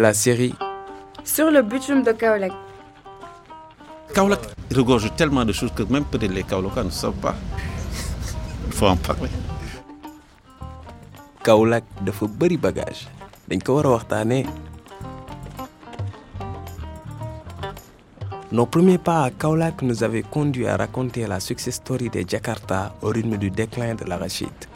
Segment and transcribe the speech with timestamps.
[0.00, 0.54] La série
[1.24, 2.52] Sur le bitume de Kaolak.
[4.14, 4.38] Kaolak
[4.72, 7.34] regorge tellement de choses que même peut-être les Kaolakans ne savent pas.
[8.68, 9.28] Il faut en parler.
[11.42, 13.08] Kaolack dafa bëri bagage
[13.48, 14.46] dañ ko war a waxtaanee.
[18.52, 22.94] Nos premiers pas à Kaolack nous avaient conduit à raconter la success story de Jakarta
[23.02, 24.67] au rythme du déclin de l'arachide.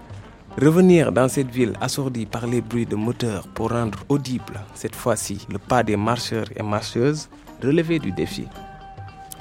[0.61, 5.47] Revenir dans cette ville assourdie par les bruits de moteurs pour rendre audible, cette fois-ci,
[5.51, 7.31] le pas des marcheurs et marcheuses,
[7.63, 8.47] relever du défi.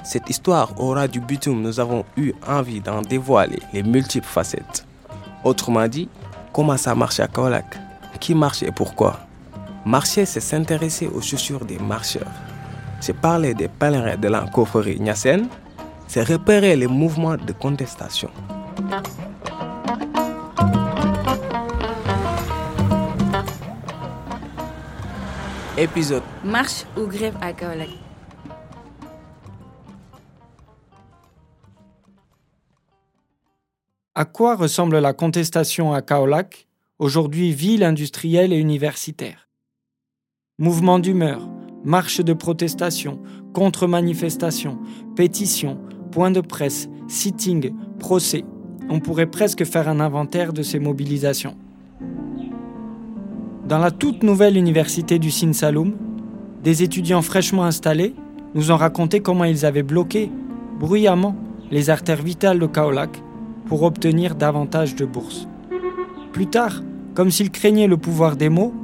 [0.02, 4.86] Cette histoire aura du bitume, nous avons eu envie d'en dévoiler les multiples facettes.
[5.44, 6.08] Autrement dit,
[6.52, 7.78] comment ça marche à Kaolack?
[8.18, 9.20] Qui marche et pourquoi?
[9.84, 12.32] Marcher, c'est s'intéresser aux chaussures des marcheurs.
[13.00, 15.48] C'est parler des pèlerins de l'encopherie Nyassen.
[16.08, 18.30] C'est repérer les mouvements de contestation.
[25.78, 27.88] Épisode Marche ou grève à Kaolak.
[34.14, 39.48] À quoi ressemble la contestation à Kaolack, aujourd'hui ville industrielle et universitaire?
[40.58, 41.48] Mouvement d'humeur,
[41.84, 43.22] marche de protestation,
[43.54, 44.78] contre-manifestation,
[45.16, 48.44] pétition, point de presse, sitting, procès.
[48.90, 51.56] On pourrait presque faire un inventaire de ces mobilisations.
[53.68, 55.92] Dans la toute nouvelle université du Sin Saloum,
[56.64, 58.12] des étudiants fraîchement installés
[58.56, 60.32] nous ont raconté comment ils avaient bloqué,
[60.80, 61.36] bruyamment,
[61.70, 63.22] les artères vitales de Kaolack
[63.66, 65.46] pour obtenir davantage de bourses.
[66.32, 66.82] Plus tard,
[67.14, 68.74] comme s'ils craignaient le pouvoir des mots,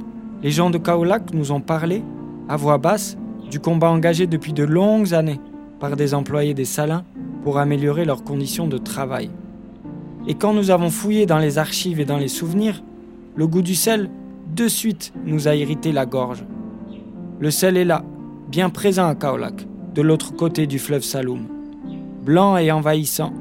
[0.41, 2.01] les gens de Kaolack nous ont parlé,
[2.47, 3.17] à voix basse,
[3.51, 5.41] du combat engagé depuis de longues années
[5.81, 7.03] par des employés des salins
[7.43, 9.29] pour améliorer leurs conditions de travail.
[10.25, 12.81] Et quand nous avons fouillé dans les archives et dans les souvenirs,
[13.35, 14.09] le goût du sel,
[14.53, 16.43] de suite, nous a irrité la gorge.
[17.39, 18.03] Le sel est là,
[18.49, 21.47] bien présent à Kaolack, de l'autre côté du fleuve Saloum,
[22.23, 23.33] blanc et envahissant,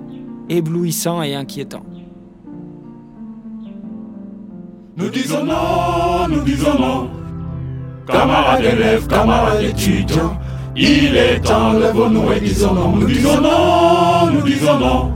[0.48, 1.82] éblouissant et inquiétant.
[4.96, 7.10] Nous disons non, nous disons non.
[8.06, 10.38] Camarades élèves, camarades étudiants,
[10.76, 12.96] il est temps, lèvons-nous et disons non.
[12.96, 15.12] Nous disons non, nous disons non.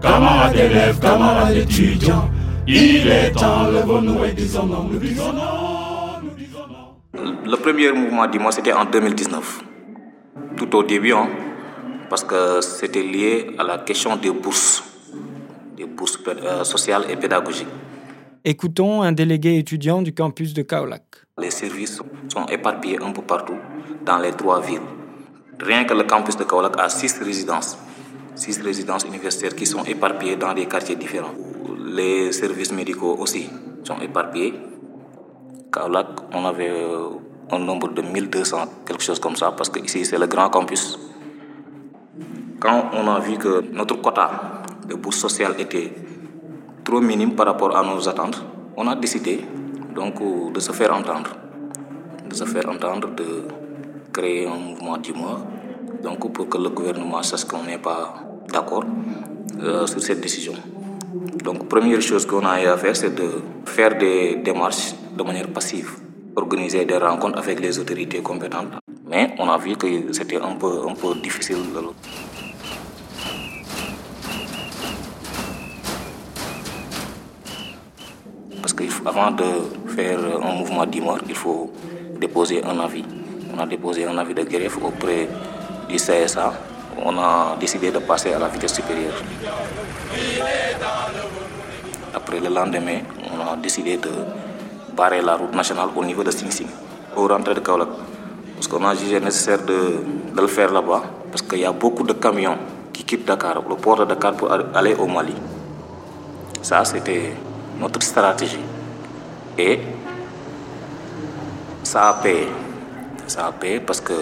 [0.00, 2.28] Camarades élèves, camarades étudiants,
[2.70, 4.84] il est temps, lèvons-nous et disons non.
[4.84, 7.36] Nous disons non, nous disons non.
[7.44, 9.64] Le premier mouvement du mois, c'était en 2019.
[10.56, 11.28] Tout au début, hein,
[12.08, 14.82] parce que c'était lié à la question des bourses,
[15.76, 17.68] des bourses euh, sociales et pédagogiques.
[18.44, 21.04] Écoutons un délégué étudiant du campus de Kaolack.
[21.38, 22.00] Les services
[22.32, 23.58] sont éparpillés un peu partout
[24.04, 24.80] dans les trois villes.
[25.60, 27.78] Rien que le campus de Kaolack a six résidences,
[28.40, 31.34] six résidences universitaires qui sont éparpillées dans des quartiers différents.
[31.84, 33.50] Les services médicaux aussi
[33.84, 34.54] sont éparpillés.
[35.70, 37.10] Kaolack, on avait euh,
[37.52, 38.56] un nombre de 1200,
[38.86, 40.98] quelque chose comme ça, parce que ici c'est le grand campus.
[42.58, 45.92] Quand on a vu que notre quota de bourse sociale était
[46.82, 48.42] trop minime par rapport à nos attentes,
[48.74, 49.44] on a décidé
[49.94, 50.14] donc
[50.54, 51.30] de se faire entendre,
[52.26, 53.44] de se faire entendre, de
[54.14, 55.40] créer un mouvement du mois,
[56.02, 58.84] donc pour que le gouvernement sache qu'on n'est pas d'accord
[59.62, 60.54] euh, sur cette décision.
[61.44, 65.48] Donc première chose qu'on a eu à faire, c'est de faire des démarches de manière
[65.48, 65.90] passive,
[66.36, 68.72] organiser des rencontres avec les autorités compétentes.
[69.08, 71.56] Mais on a vu que c'était un peu, un peu difficile.
[71.74, 71.80] De
[78.60, 79.44] Parce qu'avant de
[79.96, 81.72] faire un mouvement d'humeur, il faut
[82.20, 83.04] déposer un avis.
[83.52, 85.28] On a déposé un avis de greffe auprès
[85.88, 86.69] du CSA.
[87.04, 89.14] On a décidé de passer à la vitesse supérieure.
[92.14, 93.00] Après le lendemain,
[93.32, 94.10] on a décidé de
[94.96, 96.66] barrer la route nationale au niveau de Sing Sing,
[97.16, 97.88] au rentrée de Kaolak.
[98.56, 100.02] Parce qu'on a jugé nécessaire de,
[100.34, 102.58] de le faire là-bas, parce qu'il y a beaucoup de camions
[102.92, 105.34] qui quittent Dakar, le port de Dakar pour aller au Mali.
[106.60, 107.32] Ça, c'était
[107.78, 108.60] notre stratégie.
[109.56, 109.80] Et
[111.82, 112.48] ça a payé.
[113.26, 114.12] Ça a payé parce que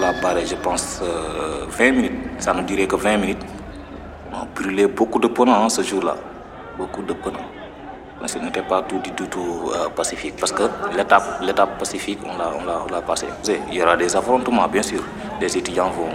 [0.00, 2.12] l'a barré, je pense, euh, 20 minutes.
[2.38, 3.42] Ça ne durait que 20 minutes.
[4.32, 6.16] On a brûlé beaucoup de pneus hein, ce jour-là.
[6.78, 7.38] Beaucoup de pneus.
[8.20, 10.64] Mais ce n'était pas tout du tout, euh, pacifique parce que
[10.96, 13.26] l'étape, l'étape pacifique, on l'a, on, l'a, on l'a passé.
[13.70, 15.02] Il y aura des affrontements, bien sûr.
[15.40, 16.12] Les étudiants vont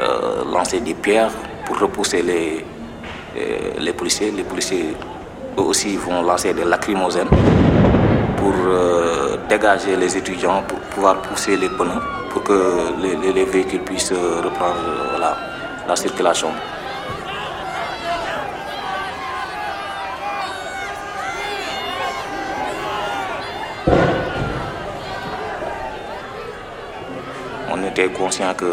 [0.00, 1.32] euh, lancer des pierres
[1.66, 2.64] pour repousser les,
[3.78, 4.30] les policiers.
[4.30, 4.94] Les policiers
[5.58, 7.28] eux aussi vont lancer des lacrymogènes
[8.36, 12.00] pour euh, dégager les étudiants, pour pouvoir pousser les pneus,
[12.34, 16.50] pour que les, les, les véhicules puissent reprendre euh, la circulation.
[27.94, 28.70] était conscient que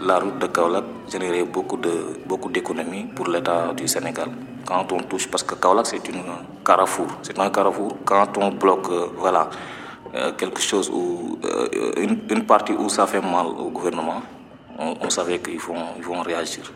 [0.00, 1.92] la route de Kaolack générait beaucoup de
[2.26, 4.28] beaucoup d'économies pour l'État du Sénégal.
[4.66, 6.22] Quand on touche, parce que Kaolack c'est une
[6.64, 7.98] carrefour, c'est un carrefour.
[8.06, 9.50] Quand on bloque, euh, voilà,
[10.14, 14.20] euh, quelque chose ou euh, une, partie où ça fait mal au gouvernement,
[14.78, 16.70] on, savait qu'ils vont, ils vont réagir.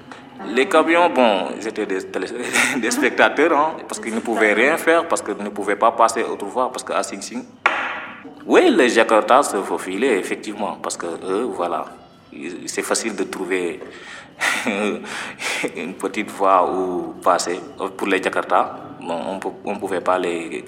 [0.55, 1.87] Les camions, bon, ils étaient
[2.77, 6.23] des, spectateurs, hein, parce qu'ils ne pouvaient rien faire, parce qu'ils ne pouvaient pas passer
[6.23, 7.45] autrefois, parce qu'à Sing Sing,
[8.47, 11.85] oui, les Jakarta se faufilaient, effectivement, parce que eux, voilà,
[12.65, 13.81] c'est facile de trouver
[15.77, 17.61] une petite voie où passer.
[17.99, 20.65] Pour les Jakarta, bon, on ne pouvait pas les...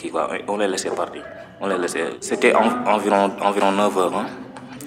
[0.48, 1.22] On les laissait partir.
[1.60, 2.04] On les laissait.
[2.20, 4.16] C'était environ, environ 9 heures.
[4.16, 4.26] Hein?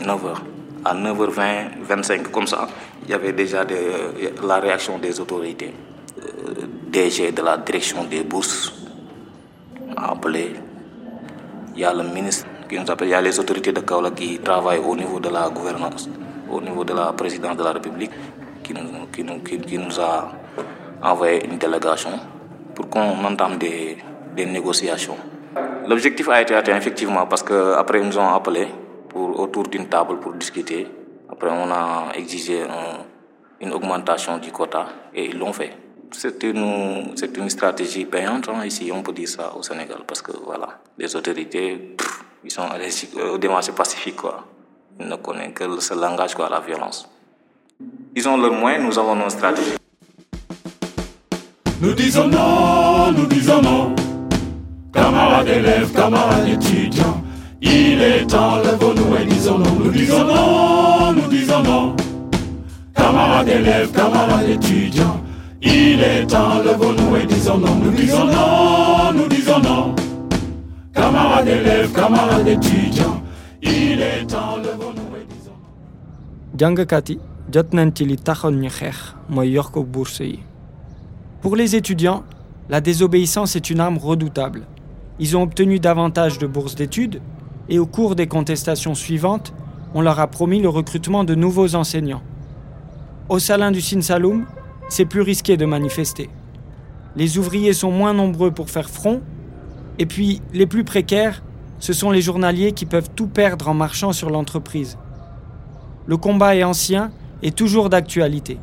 [0.06, 0.41] 9 heures.
[0.83, 2.68] À 9h20, 25, comme ça,
[3.03, 3.75] il y avait déjà de,
[4.47, 5.73] la réaction des autorités.
[6.18, 8.73] Euh, DG de la direction des bourses
[9.95, 10.56] a appelé.
[11.75, 13.09] Il y a le ministre qui nous appelle.
[13.09, 16.09] Il y a les autorités de Kaola qui travaillent au niveau de la gouvernance,
[16.50, 18.12] au niveau de la présidence de la République,
[18.63, 18.74] qui
[19.77, 20.31] nous, a
[21.03, 22.12] envoyé une délégation
[22.74, 23.97] pour qu'on entame des
[24.45, 25.17] négociations.
[25.91, 28.65] L'objectif a été atteint effectivement parce qu'après ils nous ont appelé
[29.09, 30.88] pour, autour d'une table pour discuter.
[31.29, 33.03] Après on a exigé un,
[33.59, 35.73] une augmentation du quota et ils l'ont fait.
[36.11, 40.31] C'est une, une stratégie payante hein, ici, on peut dire ça au Sénégal parce que
[40.45, 41.97] voilà, les autorités,
[42.45, 44.45] ils sont allergiques aux démarches pacifiques quoi.
[44.97, 47.09] Ils ne connaissent que ce langage quoi, la violence.
[48.15, 49.75] Ils ont leurs moyens, nous avons nos stratégies.
[51.81, 54.00] Nous disons non, nous disons non.
[54.93, 57.23] Camarades élèves, camarades étudiants,
[57.61, 59.71] il est temps, lèvons-nous et disons non.
[59.79, 61.95] Nous disons non, nous disons non.
[62.93, 65.21] Camarades élèves, camarades étudiants,
[65.61, 67.73] il est temps, lèvons-nous et disons non.
[67.75, 69.95] Nous disons non, nous disons non.
[70.93, 73.21] Camarades élèves, camarades étudiants,
[73.61, 76.59] il est temps, lèvons-nous et disons non.
[76.59, 77.19] jàngkat yi
[77.53, 78.05] jot nañ ci
[81.41, 82.23] Pour les étudiants,
[82.69, 84.67] la désobéissance est une arme redoutable.
[85.21, 87.21] Ils ont obtenu davantage de bourses d'études
[87.69, 89.53] et au cours des contestations suivantes,
[89.94, 92.23] on leur a promis le recrutement de nouveaux enseignants.
[93.29, 94.47] Au Salin du Sine Saloum,
[94.89, 96.31] c'est plus risqué de manifester.
[97.15, 99.21] Les ouvriers sont moins nombreux pour faire front,
[100.00, 101.44] et puis les plus précaires,
[101.77, 104.97] ce sont les journaliers qui peuvent tout perdre en marchant sur l'entreprise.
[106.07, 107.12] Le combat est ancien
[107.44, 108.57] et toujours d'actualité.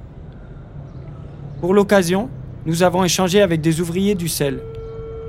[1.61, 2.28] Pour l'occasion,
[2.66, 4.61] nous avons échangé avec des ouvriers du sel.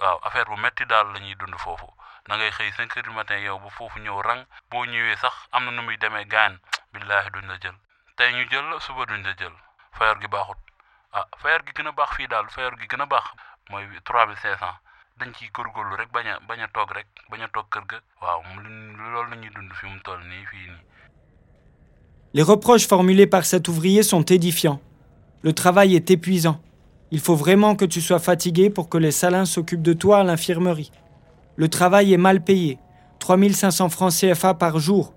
[0.00, 1.86] waaw affaire bu metti daal la ñuy dund foofu.
[2.28, 3.38] Da ngay xëy 5 heures du matin
[4.22, 4.46] rang
[11.14, 13.26] ah fayar gi gën a baax fii daal fayar gi gën a baax
[13.70, 14.70] mooy 3500
[15.20, 17.98] dañ ciy góorgóorlu rek bañ a bañ a toog rek bañ a toog kër ga.
[18.22, 18.40] Waaw
[18.98, 20.82] loolu la ñuy dund fi mu toll nii fii nii.
[22.34, 24.80] Les reproches formulés par cet ouvrier sont édifiants.
[25.42, 26.60] Le travail est épuisant.
[27.14, 30.24] Il faut vraiment que tu sois fatigué pour que les salins s'occupent de toi à
[30.24, 30.90] l'infirmerie.
[31.54, 32.80] Le travail est mal payé,
[33.20, 35.14] 3500 francs CFA par jour.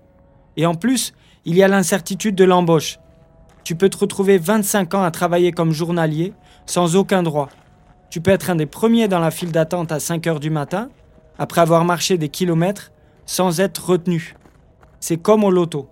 [0.56, 1.12] Et en plus,
[1.44, 3.00] il y a l'incertitude de l'embauche.
[3.64, 6.34] Tu peux te retrouver 25 ans à travailler comme journalier
[6.66, 7.48] sans aucun droit.
[8.10, 10.90] Tu peux être un des premiers dans la file d'attente à 5 heures du matin,
[11.36, 12.92] après avoir marché des kilomètres,
[13.26, 14.36] sans être retenu.
[15.00, 15.88] C'est comme au loto.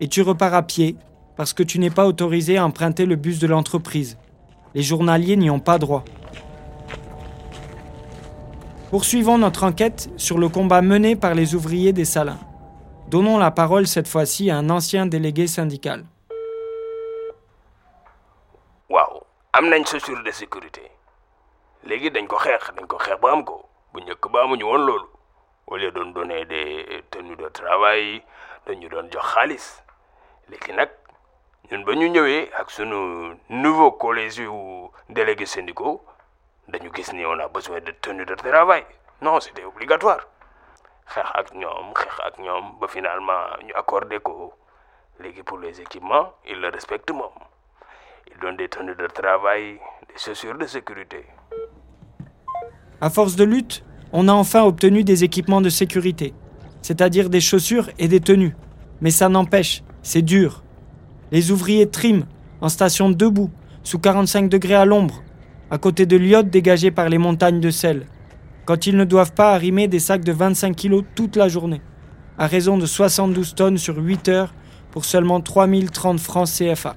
[0.00, 0.96] Et tu repars à pied
[1.36, 4.18] parce que tu n'es pas autorisé à emprunter le bus de l'entreprise.
[4.74, 6.04] Les journaliers n'y ont pas droit.
[8.90, 12.38] Poursuivons notre enquête sur le combat mené par les ouvriers des salins.
[13.08, 16.04] Donnons la parole cette fois-ci à un ancien délégué syndical.
[18.90, 19.22] waaw
[19.52, 20.82] am nañ chaussure de sécurité
[21.86, 23.56] léegi dañ ko xeex dañ ko xeex ba am ko
[23.92, 25.06] bu njëkk ba amuñu woon loolu
[25.68, 28.20] au lieu doon donner des tenues de travail
[28.66, 29.66] dañu doon jox xaalis
[30.50, 30.90] léegi nag
[31.68, 34.50] ñun ba ñu ñëwee ak sunu nouveau collège yu
[35.08, 36.00] délégués syndicaux
[36.68, 38.84] dañu gis ni on a besoin de tenue de travail.
[39.22, 40.20] Non c'était obligatoire.
[41.12, 42.34] Xeex ak ñoom xeex ak
[42.88, 44.54] finalement ñu accordé ko.
[45.20, 47.34] Léegi pour les équipements ils le respectent moom.
[48.30, 51.26] Ils donnent des tenues de travail des chaussures de sécurité.
[53.00, 56.34] À force de lutte, on a enfin obtenu des équipements de sécurité,
[56.82, 58.56] c'est-à-dire des chaussures et des tenues.
[59.00, 60.62] Mais ça n'empêche, c'est dur.
[61.32, 62.24] Les ouvriers triment,
[62.60, 63.50] en station debout,
[63.84, 65.22] sous 45 degrés à l'ombre,
[65.70, 68.06] à côté de l'iote dégagé par les montagnes de sel,
[68.64, 71.80] quand ils ne doivent pas arrimer des sacs de 25 kilos toute la journée,
[72.36, 74.54] à raison de 72 tonnes sur 8 heures
[74.90, 76.96] pour seulement 3030 francs CFA.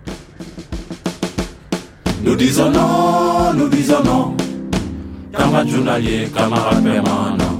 [2.24, 4.36] Nous disons non, nous disons non.
[5.32, 7.53] Camarades journaliers, camarades permanents.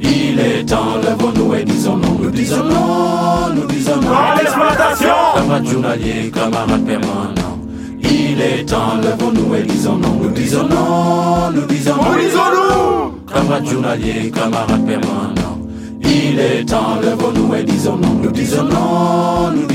[0.00, 2.16] Il est temps, lèvons-nous et disons non.
[2.22, 4.12] Nous disons non, nous disons non.
[4.12, 5.14] À l'exploitation.
[5.34, 7.58] Camarades journaliers, camarades permanents.
[8.02, 10.14] Il est temps, lèvons-nous et disons non.
[10.22, 12.12] Nous disons non, nous disons non.
[12.12, 13.32] Nous disons nous.
[13.32, 15.58] Camarades journaliers, camarades permanents.
[16.02, 18.14] Il est temps, lèvons-nous et disons non.
[18.22, 19.66] Nous disons non, nous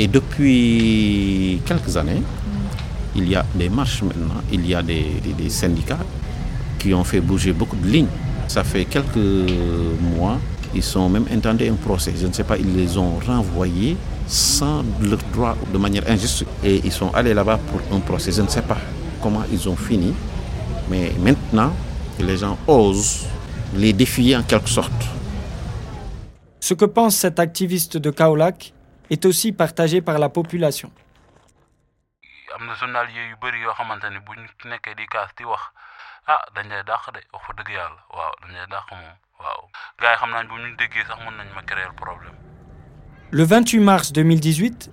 [0.00, 2.22] Et depuis quelques années,
[3.16, 5.98] il y a des marches maintenant, il y a des, syndicats
[6.78, 8.06] qui ont fait bouger beaucoup de lignes.
[8.46, 9.50] Ça fait quelques
[10.14, 10.38] mois,
[10.72, 12.14] ils sont même intentés un procès.
[12.16, 13.96] Je ne sais pas, ils les ont renvoyés
[14.28, 16.44] sans leur droit de manière injuste.
[16.62, 18.30] Et ils sont allés là-bas pour un procès.
[18.30, 18.78] Je ne sais pas
[19.20, 20.14] comment ils ont fini.
[20.88, 21.72] Mais maintenant,
[22.20, 23.26] les gens osent
[23.76, 25.08] les défier en quelque sorte.
[26.60, 28.74] Ce que pense cet activiste de Kaolack
[29.10, 30.90] est aussi partagé par la population.
[36.26, 36.42] ah.
[43.30, 44.90] Le 28 mars 2018,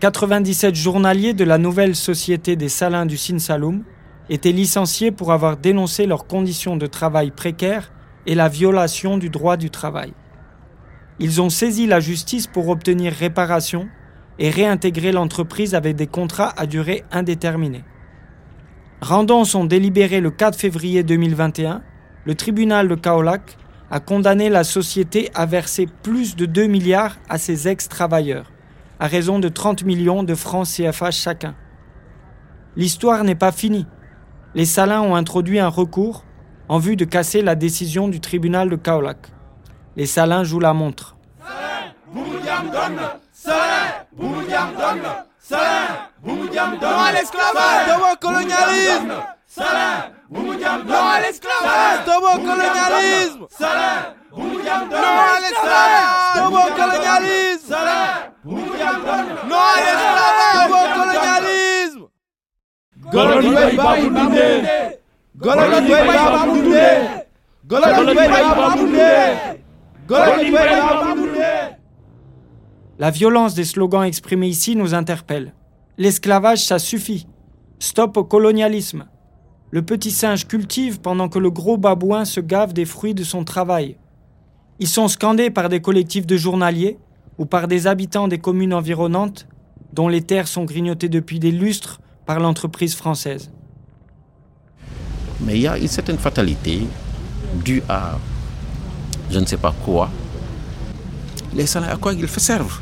[0.00, 3.84] 97 journaliers de la nouvelle société des salins du Sine Saloum
[4.28, 7.90] étaient licenciés pour avoir dénoncé leurs conditions de travail précaires
[8.26, 10.12] et la violation du droit du travail.
[11.20, 13.88] Ils ont saisi la justice pour obtenir réparation
[14.38, 17.84] et réintégrer l'entreprise avec des contrats à durée indéterminée.
[19.00, 21.82] Rendant son délibéré le 4 février 2021,
[22.24, 23.56] le tribunal de Kaolack
[23.90, 28.52] a condamné la société à verser plus de 2 milliards à ses ex-travailleurs,
[29.00, 31.54] à raison de 30 millions de francs CFA chacun.
[32.76, 33.86] L'histoire n'est pas finie.
[34.54, 36.24] Les salins ont introduit un recours
[36.68, 39.32] en vue de casser la décision du tribunal de Kaolack.
[39.98, 41.16] Les salins jouent la montre.
[42.14, 42.22] Non
[47.04, 49.12] à l'esclavage au colonialisme
[49.56, 49.64] Non
[51.00, 53.46] à l'esclavage au colonialisme.
[54.30, 54.36] Non
[54.86, 56.38] à l'esclavage
[56.76, 57.66] colonialisme.
[59.50, 62.06] À l'esclavage colonialisme
[72.98, 75.52] La violence des slogans exprimés ici nous interpelle.
[75.98, 77.26] L'esclavage, ça suffit.
[77.78, 79.06] Stop au colonialisme.
[79.70, 83.44] Le petit singe cultive pendant que le gros babouin se gave des fruits de son
[83.44, 83.96] travail.
[84.78, 86.98] Ils sont scandés par des collectifs de journaliers
[87.36, 89.46] ou par des habitants des communes environnantes
[89.92, 93.50] dont les terres sont grignotées depuis des lustres par l'entreprise française.
[95.40, 96.80] Mais il y a une certaine fatalité
[97.64, 98.18] due à
[99.30, 100.10] je ne sais pas quoi.
[101.54, 102.80] Les salariés, à quoi ils servent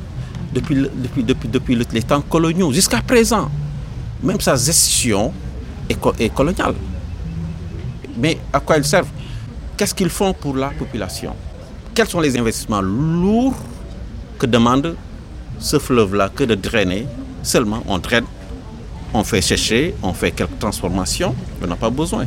[0.53, 3.49] depuis, depuis, depuis, depuis le- les temps coloniaux jusqu'à présent.
[4.23, 5.33] Même sa gestion
[5.89, 6.75] est coloniale.
[8.19, 9.09] Mais à quoi ils servent?
[9.77, 11.35] Qu'est-ce qu'ils font pour la population?
[11.95, 13.55] Quels sont les investissements lourds
[14.39, 14.97] que demande
[15.59, 17.07] ce fleuve-là que de drainer
[17.43, 18.25] Seulement, on draine,
[19.15, 22.27] on fait sécher, on fait quelques transformations, on n'a pas besoin.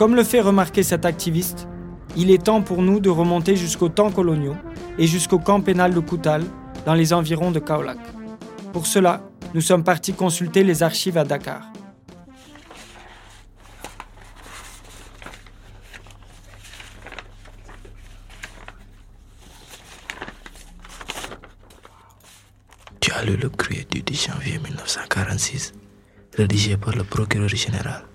[0.00, 1.68] Comme le fait remarquer cet activiste,
[2.16, 4.56] il est temps pour nous de remonter jusqu'aux temps coloniaux
[4.96, 6.42] et jusqu'au camp pénal de Koutal,
[6.86, 7.98] dans les environs de Kaolack.
[8.72, 9.20] Pour cela,
[9.52, 11.70] nous sommes partis consulter les archives à Dakar.
[23.02, 25.74] Tu as lu le courrier du 10 janvier 1946,
[26.38, 28.09] rédigé par le procureur général.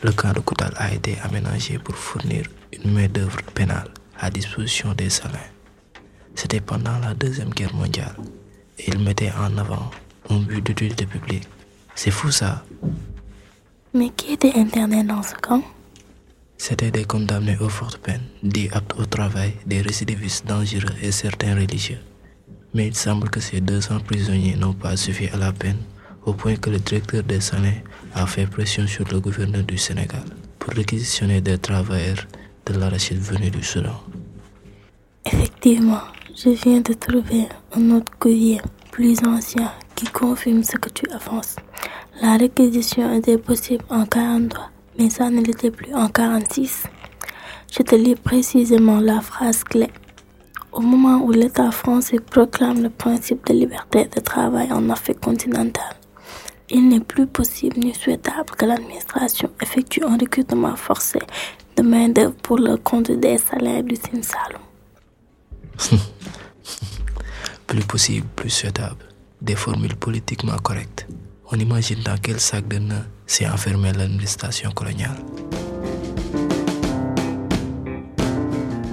[0.00, 3.88] Le camp de Koutal a été aménagé pour fournir une main-d'œuvre pénale
[4.18, 5.50] à disposition des salins.
[6.36, 8.14] C'était pendant la Deuxième Guerre mondiale
[8.78, 9.90] et il mettait en avant
[10.30, 11.48] un but d'utilité publique.
[11.96, 12.64] C'est fou ça.
[13.92, 15.62] Mais qui était interné dans ce camp?
[16.58, 21.56] C'était des condamnés aux fortes peines, dits aptes au travail, des récidivistes dangereux et certains
[21.56, 21.98] religieux.
[22.72, 25.78] Mais il semble que ces 200 prisonniers n'ont pas suffi à la peine,
[26.28, 27.80] au point que le directeur des salins
[28.14, 30.24] a fait pression sur le gouverneur du Sénégal
[30.58, 32.26] pour réquisitionner des travailleurs
[32.66, 33.98] de l'arachide venus du Soudan.
[35.24, 36.02] Effectivement,
[36.44, 38.60] Je viens de trouver un autre courrier
[38.92, 41.56] plus ancien qui confirme ce que tu avances.
[42.22, 46.84] La réquisition était possible en 43, mais ça ne l'était plus en 46.
[47.72, 49.88] Je te lis précisément la phrase clé.
[50.70, 55.96] Au moment où l'État français proclame le principe de liberté de travail en Afrique continentale,
[56.70, 61.18] il n'est plus possible ni souhaitable que l'administration effectue un recrutement forcé
[61.76, 64.62] de main-d'œuvre pour le compte des salaires du Sine Saloum.
[67.66, 69.04] Plus possible, plus souhaitable.
[69.42, 71.06] Des formules politiquement correctes.
[71.52, 75.18] On imagine dans quel sac de nœuds s'est enfermée l'administration coloniale.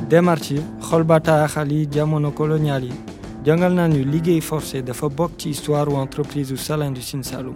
[0.09, 2.93] démarche yi xol bataaxal yi jamono colonial yi
[3.45, 7.55] jàngal nañu liggéey forcé dafa bokk ci histoire u entreprise u Salin du Sine Saloum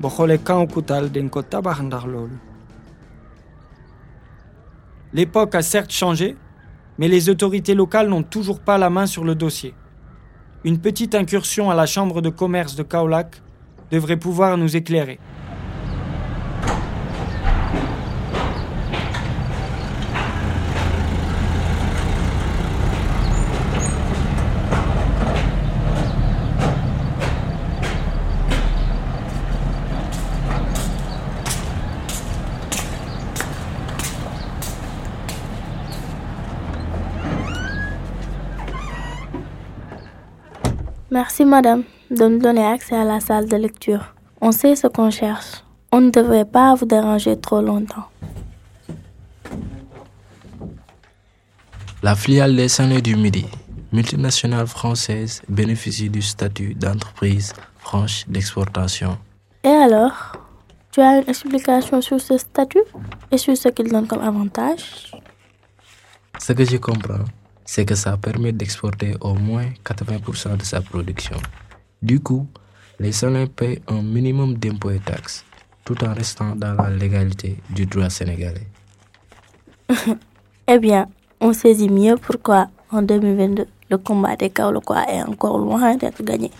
[0.00, 2.36] ba xoolee camp Koutal dañ ko tabax ndax loolu
[5.14, 6.36] L'époque a certes changé,
[6.98, 9.72] mais les autorités locales n'ont toujours pas la main sur le dossier.
[10.64, 13.40] Une petite incursion à la chambre de commerce de Kaolack
[13.92, 15.20] devrait pouvoir nous éclairer.
[41.14, 44.16] Merci madame de nous donner accès à la salle de lecture.
[44.40, 45.62] On sait ce qu'on cherche.
[45.92, 48.08] On ne devrait pas vous déranger trop longtemps.
[52.02, 53.46] La filiale des Salins du Midi,
[53.92, 59.16] multinationale française, bénéficie du statut d'entreprise franche d'exportation.
[59.62, 60.32] Et alors
[60.90, 62.82] Tu as une explication sur ce statut
[63.30, 65.12] et sur ce qu'il donne comme avantage?
[66.40, 67.24] Ce que je comprends,
[67.64, 71.36] c'est que ça permet d'exporter au moins 80% de sa production.
[72.02, 72.46] Du coup,
[73.00, 75.44] les Salins payent un minimum d'impôts et taxes,
[75.84, 78.68] tout en restant dans la légalité du droit sénégalais.
[80.66, 81.08] Eh bien,
[81.42, 86.50] on saisit mieux pourquoi en 2022, le combat des Kaolokois est encore loin d'être gagné.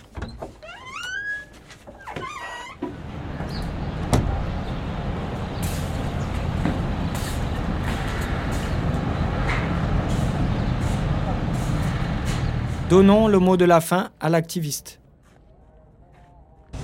[12.89, 14.99] Donnons le mot de la fin à l'activiste.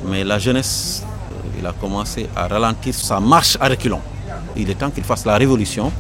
[0.07, 1.05] Mais la jeunesse,
[1.59, 4.01] il a commencé à ralentir sa marche à reculons.
[4.57, 5.91] Il est temps qu'il fasse la révolution.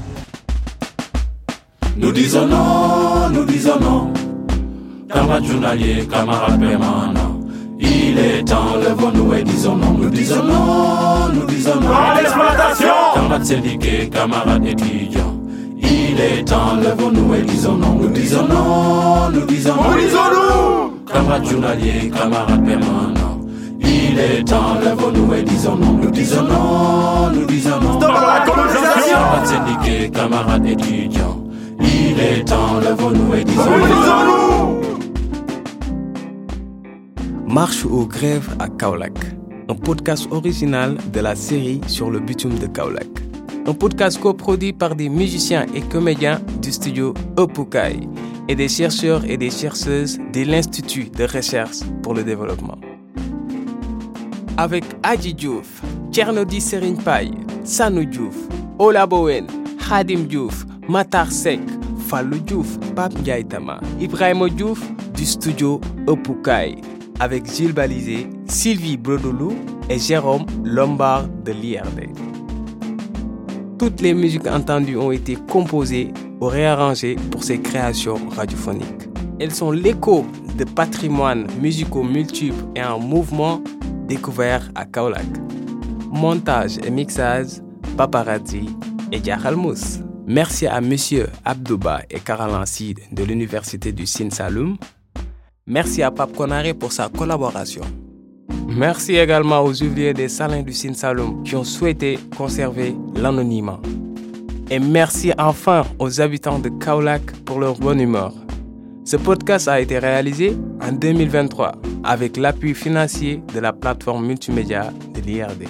[1.97, 4.11] Nous disons non, nous disons non.
[5.07, 7.39] Camarades journaliers, camarades permanents.
[7.79, 9.91] Il est temps, levons-nous et disons non.
[9.93, 11.91] Nous disons non, nous disons non.
[11.93, 15.40] À l'exploitation Camarades syndiqués, camarades étudiants.
[16.21, 17.95] Il est temps, levons-nous et disons non.
[17.95, 19.95] Nous disons non, nous disons non.
[19.95, 23.39] Nous disons-nous Camarades journaliers, camarades permanents.
[23.79, 25.93] Il est temps, levons-nous et disons non.
[25.93, 27.99] Nous disons non, nous disons non.
[27.99, 31.43] Stop à la colonisation Camarades syndiqués, camarades étudiants.
[31.79, 33.85] Il est temps, levons-nous et disons Nous non.
[33.87, 34.81] disons-nous
[37.51, 39.17] Marche aux grèves à Kaolack,
[39.69, 43.07] un podcast original de la série sur le bitume de Kaolack.
[43.67, 47.99] Un podcast coproduit par des musiciens et comédiens du studio Opukai
[48.47, 52.77] et des chercheurs et des chercheuses de l'Institut de recherche pour le développement.
[54.57, 57.31] Avec Adji Diouf, Tchernodi Serigne Paye,
[57.63, 58.35] Sanou Diouf,
[58.79, 59.45] Ola Bowen,
[59.87, 61.61] Khadim Diouf, Matar Sek,
[62.07, 64.81] Fallou Diouf, Pape Ndiaye Tama, Ibrahima Diouf
[65.13, 66.77] du studio Opukai,
[67.19, 69.53] avec Gilles Balizé, Sylvie Brodolou
[69.87, 72.09] et Jérôme Lombard de l'IRD.
[73.81, 79.09] Toutes les musiques entendues ont été composées ou réarrangées pour ces créations radiophoniques.
[79.39, 80.23] Elles sont l'écho
[80.55, 83.59] de patrimoines musicaux multiples et en mouvement
[84.07, 85.25] découverts à Kaolack.
[86.11, 87.53] Montage et mixage,
[87.97, 88.69] Paparazzi
[89.11, 89.19] et
[89.55, 90.01] Mousse.
[90.27, 94.77] Merci à Monsieur Abdouba et Caroline Sid de l'Université du Sine Saloum.
[95.65, 97.81] Merci à Pape Konaré pour sa collaboration.
[98.75, 103.81] Merci également aux ouvriers des salins du Sine Saloum qui ont souhaité conserver l'anonymat.
[104.69, 108.33] Et merci enfin aux habitants de Kaolack pour leur bonne humeur.
[109.03, 115.19] Ce podcast a été réalisé en 2023 avec l'appui financier de la plateforme multimédia de
[115.19, 115.67] l'IRD.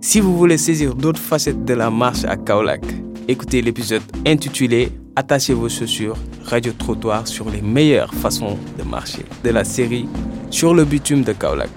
[0.00, 2.84] Si vous voulez saisir d'autres facettes de la marche à Kaolack,
[3.30, 6.16] écoutez l'épisode intitulé Attachez vos chaussures,
[6.46, 10.08] radio trottoir sur les meilleures façons de marcher de la série
[10.50, 11.70] Sur le bitume de Kaolack.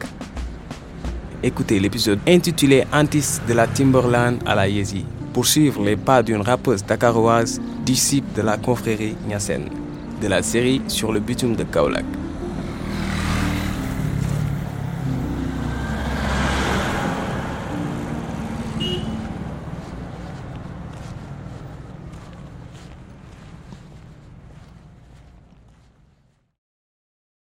[1.43, 6.41] Écoutez l'épisode intitulé Antis de la Timberland à la Yezi pour suivre les pas d'une
[6.41, 9.65] rappeuse dakaroise disciple de la confrérie Nyassen.
[10.21, 12.05] de la série sur le bitume de Kaolak.